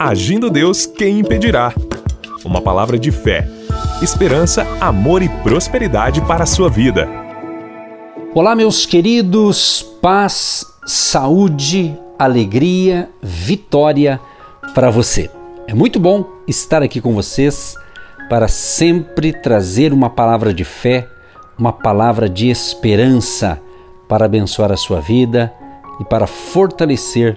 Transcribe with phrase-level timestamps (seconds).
[0.00, 1.74] Agindo Deus, quem impedirá?
[2.44, 3.48] Uma palavra de fé,
[4.00, 7.08] esperança, amor e prosperidade para a sua vida.
[8.32, 14.20] Olá, meus queridos, paz, saúde, alegria, vitória
[14.72, 15.28] para você.
[15.66, 17.74] É muito bom estar aqui com vocês
[18.30, 21.08] para sempre trazer uma palavra de fé,
[21.58, 23.60] uma palavra de esperança
[24.06, 25.52] para abençoar a sua vida
[25.98, 27.36] e para fortalecer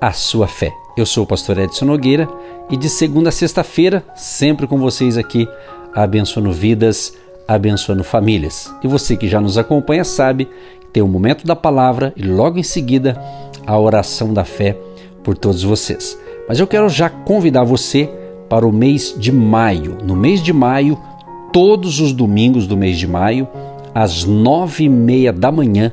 [0.00, 0.72] a sua fé.
[0.98, 2.28] Eu sou o pastor Edson Nogueira
[2.68, 5.48] e de segunda a sexta-feira, sempre com vocês aqui,
[5.94, 8.74] abençoando vidas, abençoando famílias.
[8.82, 10.48] E você que já nos acompanha sabe
[10.92, 13.16] tem o momento da palavra e logo em seguida
[13.64, 14.76] a oração da fé
[15.22, 16.18] por todos vocês.
[16.48, 18.10] Mas eu quero já convidar você
[18.48, 19.98] para o mês de maio.
[20.02, 20.98] No mês de maio,
[21.52, 23.46] todos os domingos do mês de maio,
[23.94, 25.92] às nove e meia da manhã,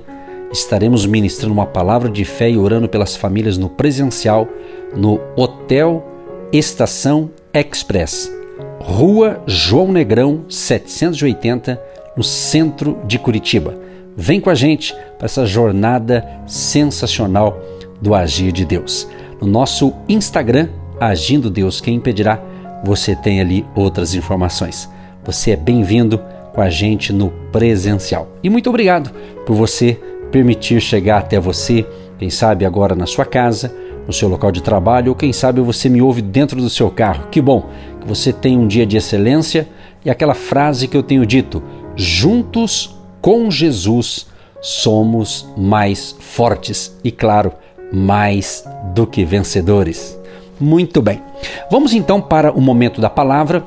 [0.52, 4.48] estaremos ministrando uma palavra de fé e orando pelas famílias no presencial
[4.96, 6.04] no Hotel
[6.52, 8.32] Estação Express,
[8.80, 11.82] Rua João Negrão 780,
[12.16, 13.78] no centro de Curitiba.
[14.16, 17.60] Vem com a gente para essa jornada sensacional
[18.02, 19.08] do agir de Deus.
[19.42, 22.42] No nosso Instagram, Agindo Deus Quem Impedirá,
[22.84, 24.90] você tem ali outras informações.
[25.26, 26.22] Você é bem-vindo
[26.54, 28.30] com a gente no presencial.
[28.42, 29.12] E muito obrigado
[29.46, 30.00] por você
[30.32, 31.86] permitir chegar até você,
[32.18, 33.76] quem sabe agora na sua casa,
[34.08, 37.28] no seu local de trabalho, ou quem sabe você me ouve dentro do seu carro.
[37.30, 39.68] Que bom que você tem um dia de excelência
[40.04, 41.62] e aquela frase que eu tenho dito:
[41.96, 44.28] juntos com Jesus
[44.62, 47.54] somos mais fortes e, claro,
[47.92, 50.18] mais do que vencedores.
[50.60, 51.22] Muito bem.
[51.70, 53.64] Vamos então para o momento da palavra.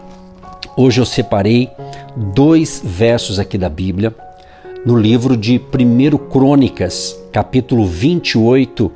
[0.77, 1.70] Hoje eu separei
[2.17, 4.14] dois versos aqui da Bíblia
[4.84, 8.91] no livro de 1 Crônicas, capítulo 28.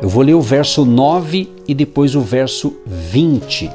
[0.00, 3.70] Eu vou ler o verso 9 e depois o verso 20.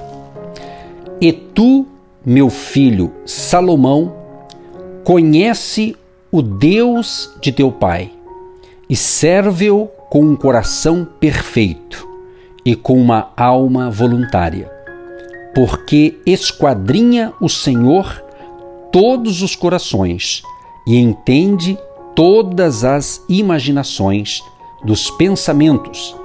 [1.20, 1.88] E tu,
[2.24, 4.14] meu filho Salomão,
[5.04, 5.96] conhece
[6.32, 8.12] o Deus de teu pai
[8.90, 12.08] e serve-o com um coração perfeito
[12.64, 14.72] e com uma alma voluntária,
[15.56, 18.24] porque esquadrinha o Senhor
[18.92, 20.44] todos os corações
[20.86, 21.78] e entende
[22.16, 24.44] todas as imaginações
[24.84, 26.16] dos pensamentos.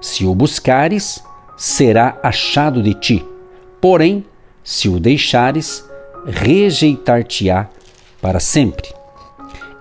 [0.00, 1.22] Se o buscares,
[1.56, 3.24] será achado de ti.
[3.80, 4.24] Porém,
[4.62, 5.84] se o deixares,
[6.26, 7.68] rejeitar-te-á
[8.20, 8.88] para sempre.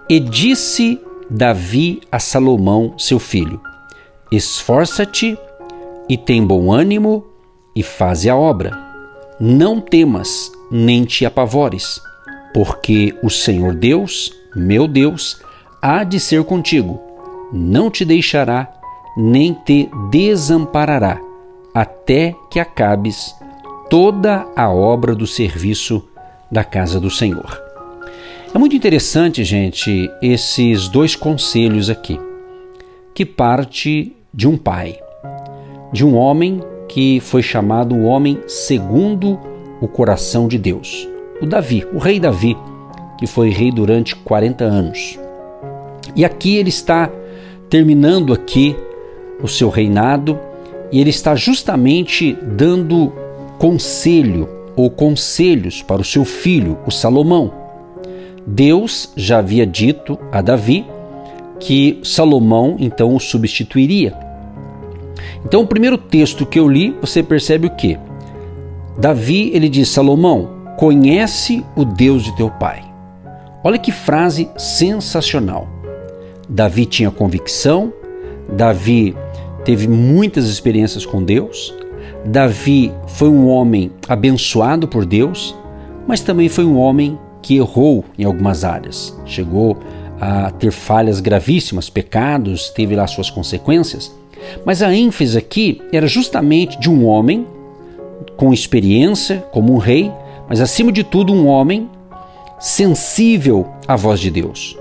[0.10, 3.60] E disse Davi a Salomão, seu filho:
[4.32, 5.38] Esforça-te
[6.08, 7.26] e tem bom ânimo
[7.76, 8.78] e faze a obra.
[9.40, 12.00] Não temas, nem te apavores
[12.56, 15.42] porque o Senhor Deus, meu Deus,
[15.82, 17.02] há de ser contigo,
[17.52, 18.72] não te deixará,
[19.18, 21.20] nem te desamparará,
[21.74, 23.36] até que acabes
[23.90, 26.04] toda a obra do serviço
[26.52, 27.62] da casa do Senhor.
[28.54, 32.20] É muito interessante, gente, esses dois conselhos aqui,
[33.14, 34.98] que parte de um pai,
[35.92, 39.40] de um homem que foi chamado o homem segundo
[39.82, 41.08] o coração de Deus
[41.42, 42.58] o Davi, o rei Davi,
[43.18, 45.20] que foi rei durante 40 anos.
[46.16, 47.10] E aqui ele está
[47.70, 48.76] terminando aqui
[49.42, 50.40] o seu reinado
[50.92, 53.12] e ele está justamente dando
[53.58, 57.52] conselho ou conselhos para o seu filho, o Salomão.
[58.46, 60.86] Deus já havia dito a Davi
[61.60, 64.14] que Salomão então o substituiria.
[65.44, 67.98] Então, o primeiro texto que eu li, você percebe o que?
[68.98, 72.84] Davi, ele diz: Salomão, Conhece o Deus de teu pai.
[73.64, 75.70] Olha que frase sensacional.
[76.48, 77.94] Davi tinha convicção,
[78.50, 79.16] Davi
[79.64, 81.74] teve muitas experiências com Deus,
[82.26, 85.56] Davi foi um homem abençoado por Deus,
[86.08, 89.16] mas também foi um homem que errou em algumas áreas.
[89.26, 89.78] Chegou
[90.20, 94.12] a ter falhas gravíssimas, pecados, teve lá suas consequências.
[94.66, 97.46] Mas a ênfase aqui era justamente de um homem
[98.38, 100.12] com experiência como um rei,
[100.50, 101.90] mas acima de tudo um homem
[102.60, 104.78] sensível à voz de Deus.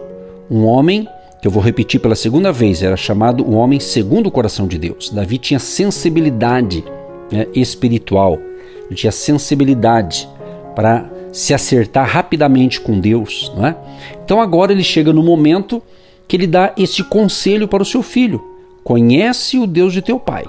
[0.50, 1.08] Um homem,
[1.44, 4.78] que eu vou repetir pela segunda vez, era chamado o homem segundo o coração de
[4.78, 5.10] Deus.
[5.10, 6.82] Davi tinha sensibilidade
[7.30, 8.38] né, espiritual,
[8.86, 10.26] ele tinha sensibilidade
[10.74, 13.52] para se acertar rapidamente com Deus.
[13.54, 13.76] Não é?
[14.24, 15.82] Então agora ele chega no momento
[16.26, 18.42] que ele dá esse conselho para o seu filho:
[18.82, 20.46] conhece o Deus de teu pai.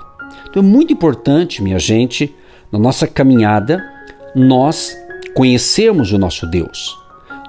[0.49, 2.33] Então é muito importante, minha gente,
[2.71, 3.83] na nossa caminhada,
[4.33, 4.95] nós
[5.33, 6.97] conhecermos o nosso Deus,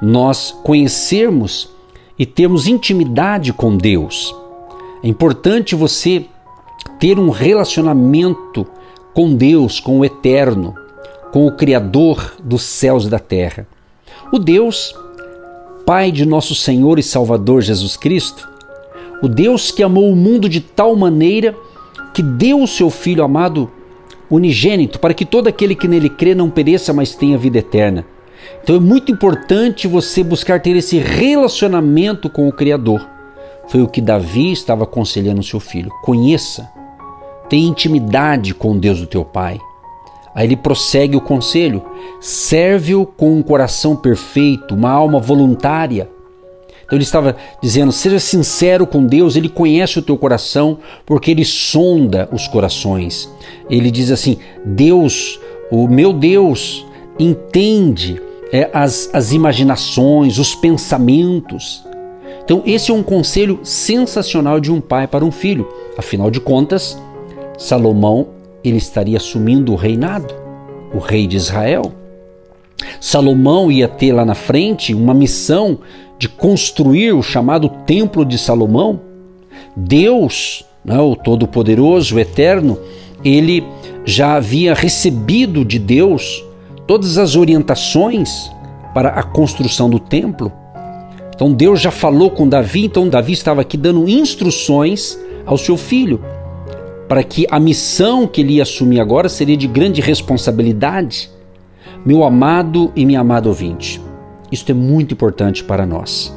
[0.02, 1.75] nós conhecermos
[2.18, 4.34] e termos intimidade com Deus.
[5.02, 6.26] É importante você
[6.98, 8.66] ter um relacionamento
[9.12, 10.74] com Deus, com o Eterno,
[11.32, 13.66] com o Criador dos céus e da terra.
[14.32, 14.94] O Deus,
[15.84, 18.48] Pai de nosso Senhor e Salvador Jesus Cristo,
[19.22, 21.54] o Deus que amou o mundo de tal maneira
[22.12, 23.70] que deu o seu Filho amado
[24.30, 28.04] unigênito para que todo aquele que nele crê não pereça, mas tenha vida eterna.
[28.62, 33.06] Então é muito importante você buscar ter esse relacionamento com o Criador.
[33.68, 35.90] Foi o que Davi estava aconselhando seu filho.
[36.02, 36.68] Conheça,
[37.48, 39.60] tenha intimidade com Deus do teu Pai.
[40.34, 41.82] Aí ele prossegue o conselho:
[42.20, 46.10] serve-o com um coração perfeito, uma alma voluntária.
[46.84, 51.44] Então ele estava dizendo: seja sincero com Deus, ele conhece o teu coração, porque ele
[51.44, 53.28] sonda os corações.
[53.68, 55.40] Ele diz assim: Deus,
[55.70, 56.86] o meu Deus,
[57.18, 58.20] entende
[58.52, 61.84] é, as, as imaginações, os pensamentos.
[62.44, 65.68] Então, esse é um conselho sensacional de um pai para um filho.
[65.98, 67.00] Afinal de contas,
[67.58, 68.28] Salomão
[68.62, 70.32] ele estaria assumindo o reinado,
[70.94, 71.92] o rei de Israel.
[73.00, 75.78] Salomão ia ter lá na frente uma missão
[76.18, 79.00] de construir o chamado Templo de Salomão.
[79.76, 82.78] Deus, né, o Todo-Poderoso, o Eterno,
[83.24, 83.64] ele
[84.04, 86.44] já havia recebido de Deus
[86.86, 88.50] todas as orientações
[88.94, 90.52] para a construção do templo.
[91.34, 96.22] Então Deus já falou com Davi, então Davi estava aqui dando instruções ao seu filho
[97.08, 101.30] para que a missão que ele ia assumir agora seria de grande responsabilidade.
[102.04, 104.00] Meu amado e minha amada ouvinte,
[104.50, 106.34] isto é muito importante para nós.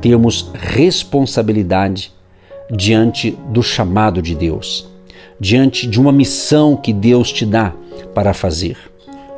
[0.00, 2.12] Termos responsabilidade
[2.70, 4.88] diante do chamado de Deus,
[5.38, 7.72] diante de uma missão que Deus te dá
[8.14, 8.76] para fazer.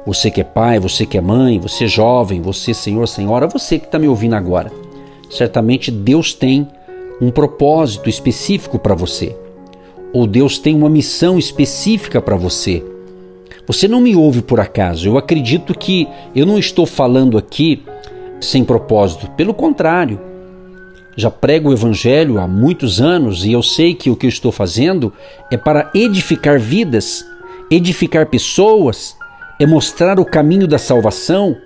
[0.07, 3.87] Você que é pai, você que é mãe, você jovem, você senhor, senhora, você que
[3.87, 4.71] está me ouvindo agora.
[5.31, 6.69] Certamente Deus tem
[7.21, 9.35] um propósito específico para você.
[10.13, 12.85] Ou Deus tem uma missão específica para você.
[13.67, 15.09] Você não me ouve por acaso.
[15.09, 16.07] Eu acredito que
[16.37, 17.83] eu não estou falando aqui
[18.41, 19.31] sem propósito.
[19.31, 20.21] Pelo contrário,
[21.17, 24.53] já prego o Evangelho há muitos anos e eu sei que o que eu estou
[24.53, 25.13] fazendo
[25.51, 27.25] é para edificar vidas,
[27.71, 29.17] edificar pessoas,
[29.59, 31.57] é mostrar o caminho da salvação,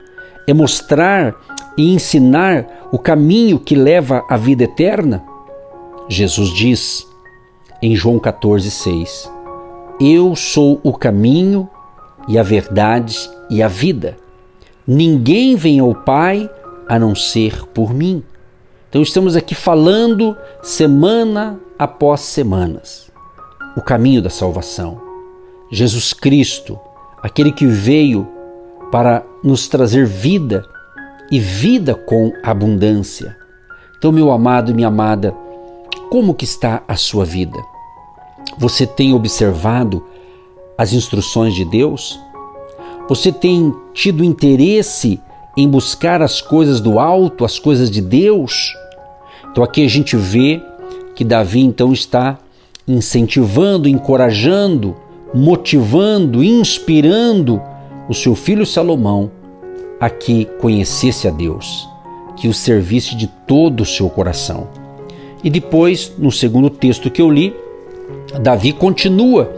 [0.46, 1.35] é mostrar
[1.76, 5.23] e ensinar o caminho que leva à vida eterna.
[6.08, 7.06] Jesus diz
[7.82, 9.31] em João 14,6:
[10.00, 11.69] Eu sou o caminho
[12.26, 14.17] e a verdade e a vida.
[14.87, 16.49] Ninguém vem ao Pai
[16.88, 18.23] a não ser por mim.
[18.88, 23.08] Então estamos aqui falando semana após semanas
[23.76, 25.00] o caminho da salvação.
[25.70, 26.81] Jesus Cristo,
[27.28, 28.26] aquele que veio
[28.90, 30.64] para nos trazer vida
[31.30, 33.36] e vida com abundância.
[33.98, 35.34] Então, meu amado e minha amada,
[36.10, 37.58] como que está a sua vida?
[38.56, 40.06] Você tem observado
[40.76, 42.19] as instruções de Deus?
[43.10, 45.20] Você tem tido interesse
[45.54, 48.72] em buscar as coisas do alto, as coisas de Deus?
[49.50, 50.62] Então aqui a gente vê
[51.14, 52.38] que Davi então está
[52.86, 54.96] incentivando, encorajando,
[55.34, 57.60] motivando, inspirando
[58.08, 59.30] o seu filho Salomão
[60.00, 61.88] a que conhecesse a Deus,
[62.36, 64.69] que o servisse de todo o seu coração.
[65.42, 67.54] E depois, no segundo texto que eu li,
[68.40, 69.52] Davi continua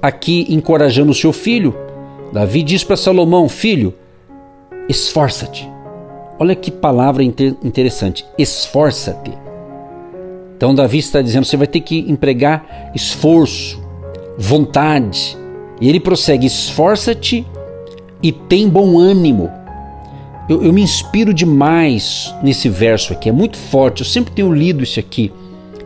[0.00, 1.74] aqui encorajando o seu filho.
[2.32, 3.94] Davi diz para Salomão: Filho,
[4.88, 5.68] esforça-te.
[6.38, 9.32] Olha que palavra interessante: esforça-te.
[10.56, 13.82] Então, Davi está dizendo: você vai ter que empregar esforço,
[14.38, 15.36] vontade.
[15.80, 17.46] E ele prossegue: esforça-te
[18.22, 19.50] e tem bom ânimo.
[20.48, 24.02] Eu, eu, me inspiro demais nesse verso aqui, é muito forte.
[24.02, 25.32] Eu sempre tenho lido isso aqui.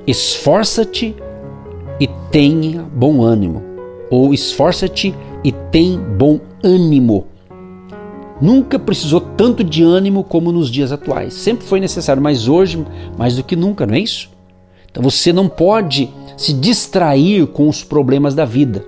[0.06, 1.16] Esforça-te
[1.98, 3.62] e tenha bom ânimo.
[4.10, 7.26] Ou esforça-te e tem bom ânimo.
[8.40, 11.34] Nunca precisou tanto de ânimo como nos dias atuais.
[11.34, 12.84] Sempre foi necessário, mas hoje
[13.16, 14.30] mais do que nunca, não é isso?
[14.90, 18.82] Então você não pode se distrair com os problemas da vida.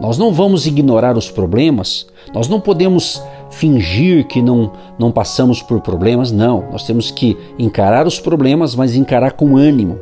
[0.00, 5.80] Nós não vamos ignorar os problemas, nós não podemos fingir que não, não passamos por
[5.80, 6.64] problemas, não.
[6.72, 10.00] Nós temos que encarar os problemas, mas encarar com ânimo,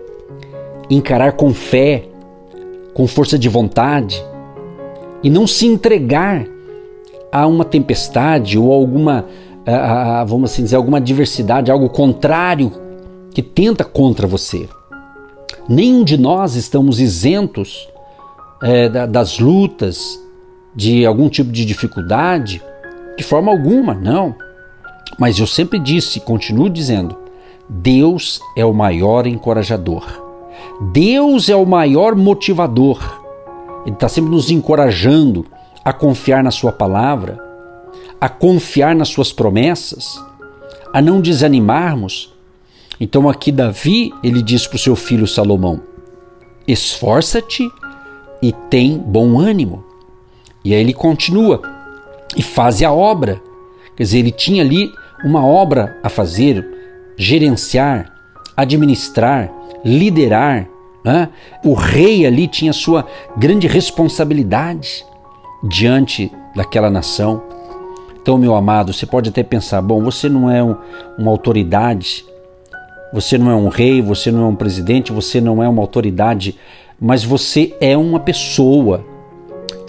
[0.89, 2.05] encarar com fé,
[2.95, 4.25] com força de vontade
[5.23, 6.47] e não se entregar
[7.31, 9.27] a uma tempestade ou alguma,
[9.67, 12.73] a, a, vamos assim dizer, alguma adversidade, algo contrário
[13.35, 14.67] que tenta contra você.
[15.71, 17.89] Nenhum de nós estamos isentos
[18.61, 20.21] é, das lutas,
[20.75, 22.61] de algum tipo de dificuldade,
[23.17, 24.35] de forma alguma, não.
[25.17, 27.17] Mas eu sempre disse, continuo dizendo,
[27.69, 30.05] Deus é o maior encorajador.
[30.93, 32.99] Deus é o maior motivador.
[33.87, 35.47] Ele está sempre nos encorajando
[35.85, 37.39] a confiar na Sua palavra,
[38.21, 40.21] a confiar nas Suas promessas,
[40.93, 42.30] a não desanimarmos.
[43.01, 45.81] Então, aqui, Davi, ele diz para o seu filho Salomão:
[46.69, 47.67] esforça-te
[48.43, 49.83] e tem bom ânimo.
[50.63, 51.63] E aí ele continua
[52.37, 53.41] e faz a obra.
[53.97, 54.93] Quer dizer, ele tinha ali
[55.25, 56.67] uma obra a fazer,
[57.17, 58.13] gerenciar,
[58.57, 59.51] administrar,
[59.85, 60.69] liderar.
[61.03, 61.31] Né?
[61.65, 65.05] O rei ali tinha sua grande responsabilidade
[65.63, 67.43] diante daquela nação.
[68.21, 70.77] Então, meu amado, você pode até pensar: bom, você não é um,
[71.19, 72.27] uma autoridade,
[73.13, 76.57] você não é um rei, você não é um presidente, você não é uma autoridade,
[77.01, 79.05] mas você é uma pessoa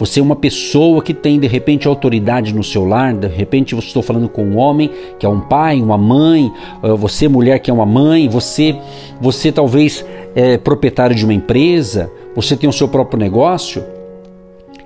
[0.01, 3.77] você é uma pessoa que tem de repente autoridade no seu lar, de repente eu
[3.77, 6.51] estou falando com um homem que é um pai, uma mãe,
[6.81, 8.75] eh, você mulher que é uma mãe, você,
[9.21, 13.83] você talvez é proprietário de uma empresa, você tem o seu próprio negócio.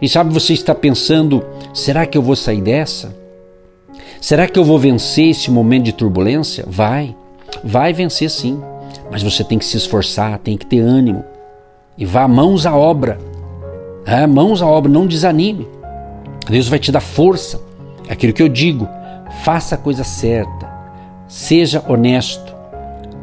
[0.01, 1.41] E sabe, você está pensando:
[1.73, 3.15] será que eu vou sair dessa?
[4.19, 6.65] Será que eu vou vencer esse momento de turbulência?
[6.67, 7.15] Vai,
[7.65, 8.62] vai vencer sim,
[9.12, 11.25] mas você tem que se esforçar, tem que ter ânimo
[11.98, 13.17] e vá mãos à obra
[14.05, 15.67] é, mãos à obra, não desanime.
[16.48, 17.60] Deus vai te dar força.
[18.07, 18.88] É aquilo que eu digo.
[19.43, 20.72] Faça a coisa certa.
[21.27, 22.53] Seja honesto.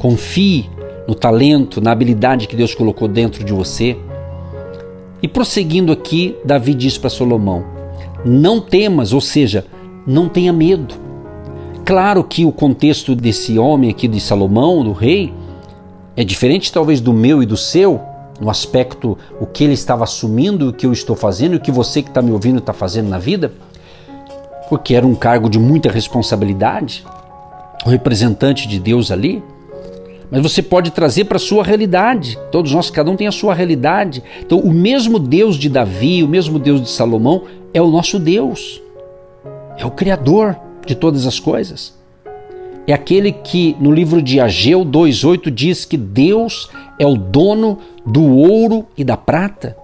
[0.00, 0.68] Confie
[1.06, 3.96] no talento, na habilidade que Deus colocou dentro de você.
[5.22, 7.64] E prosseguindo aqui, Davi diz para Salomão:
[8.24, 9.64] Não temas, ou seja,
[10.04, 10.96] não tenha medo.
[11.84, 15.32] Claro que o contexto desse homem aqui de Salomão, do rei,
[16.16, 18.00] é diferente talvez do meu e do seu,
[18.40, 22.00] no aspecto o que ele estava assumindo, o que eu estou fazendo, o que você
[22.00, 23.52] que está me ouvindo está fazendo na vida,
[24.68, 27.04] porque era um cargo de muita responsabilidade,
[27.84, 29.42] o representante de Deus ali.
[30.30, 32.38] Mas você pode trazer para a sua realidade.
[32.50, 34.22] Todos nós, cada um tem a sua realidade.
[34.40, 37.42] Então, o mesmo Deus de Davi, o mesmo Deus de Salomão,
[37.74, 38.80] é o nosso Deus.
[39.76, 42.02] É o Criador de todas as coisas
[42.86, 48.24] é aquele que no livro de Ageu 2:8 diz que Deus é o dono do
[48.36, 49.76] ouro e da prata.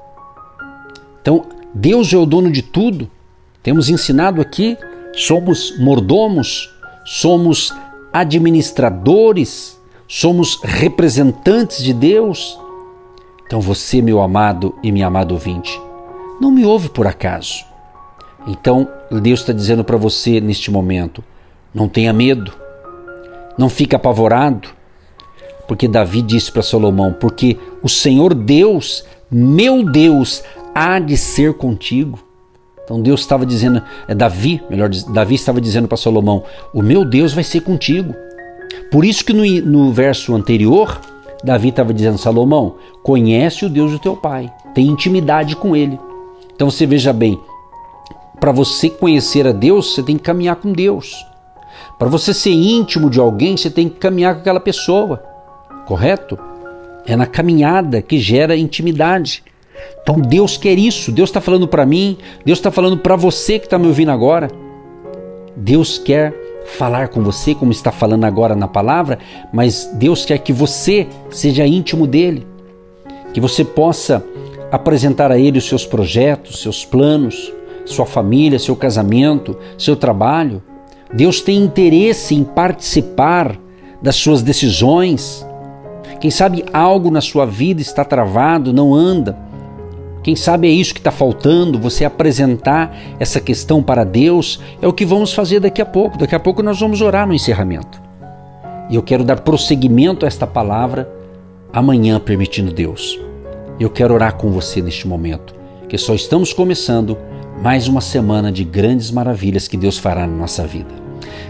[1.20, 3.08] Então, Deus é o dono de tudo.
[3.62, 4.76] Temos ensinado aqui,
[5.14, 6.70] somos mordomos,
[7.04, 7.72] somos
[8.12, 12.58] administradores, somos representantes de Deus.
[13.46, 15.78] Então, você, meu amado e minha amada ouvinte,
[16.40, 17.64] não me ouve por acaso.
[18.48, 21.22] Então, Deus está dizendo para você neste momento:
[21.72, 22.52] não tenha medo
[23.58, 24.68] não fica apavorado,
[25.66, 32.20] porque Davi disse para Salomão: Porque o Senhor Deus, meu Deus, há de ser contigo.
[32.84, 37.34] Então Deus estava dizendo, é Davi, melhor, Davi estava dizendo para Salomão: O meu Deus
[37.34, 38.14] vai ser contigo.
[38.90, 41.00] Por isso que no, no verso anterior,
[41.42, 45.98] Davi estava dizendo: Salomão, conhece o Deus do teu pai, tem intimidade com ele.
[46.54, 47.38] Então você veja bem,
[48.40, 51.26] para você conhecer a Deus, você tem que caminhar com Deus.
[51.98, 55.22] Para você ser íntimo de alguém, você tem que caminhar com aquela pessoa,
[55.86, 56.38] correto?
[57.04, 59.42] É na caminhada que gera intimidade.
[60.02, 61.10] Então Deus quer isso.
[61.10, 64.48] Deus está falando para mim, Deus está falando para você que está me ouvindo agora.
[65.56, 66.32] Deus quer
[66.76, 69.18] falar com você, como está falando agora na palavra,
[69.52, 72.46] mas Deus quer que você seja íntimo dele,
[73.32, 74.24] que você possa
[74.70, 77.52] apresentar a ele os seus projetos, seus planos,
[77.88, 80.62] sua família, seu casamento, seu trabalho.
[81.12, 83.58] Deus tem interesse em participar
[84.02, 85.46] das suas decisões.
[86.20, 89.36] Quem sabe algo na sua vida está travado, não anda.
[90.22, 94.60] Quem sabe é isso que está faltando, você apresentar essa questão para Deus.
[94.82, 96.18] É o que vamos fazer daqui a pouco.
[96.18, 98.02] Daqui a pouco nós vamos orar no encerramento.
[98.90, 101.10] E eu quero dar prosseguimento a esta palavra
[101.72, 103.18] amanhã, permitindo Deus.
[103.78, 105.54] Eu quero orar com você neste momento,
[105.88, 107.16] que só estamos começando
[107.62, 110.94] mais uma semana de grandes maravilhas que Deus fará na nossa vida.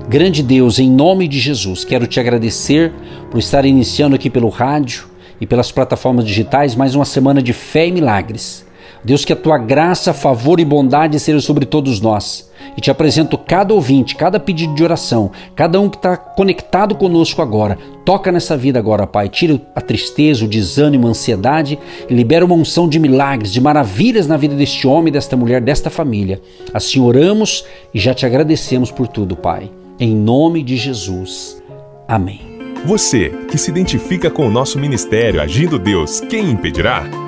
[0.08, 2.92] Grande Deus, em nome de Jesus, quero te agradecer
[3.30, 5.06] por estar iniciando aqui pelo rádio
[5.38, 8.64] e pelas plataformas digitais mais uma semana de fé e milagres.
[9.04, 12.47] Deus, que a tua graça, favor e bondade sejam sobre todos nós.
[12.76, 17.42] E te apresento cada ouvinte, cada pedido de oração, cada um que está conectado conosco
[17.42, 17.78] agora.
[18.04, 19.28] Toca nessa vida agora, Pai.
[19.28, 24.26] Tira a tristeza, o desânimo, a ansiedade e libera uma unção de milagres, de maravilhas
[24.26, 26.40] na vida deste homem, desta mulher, desta família.
[26.72, 29.70] Assim oramos e já te agradecemos por tudo, Pai.
[30.00, 31.62] Em nome de Jesus.
[32.06, 32.40] Amém.
[32.84, 37.27] Você que se identifica com o nosso ministério Agindo Deus, quem impedirá?